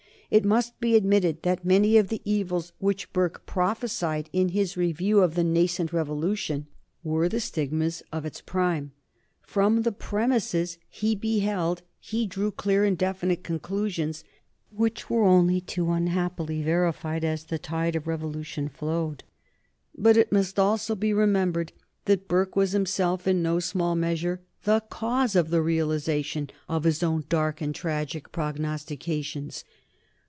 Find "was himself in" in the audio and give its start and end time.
22.55-23.43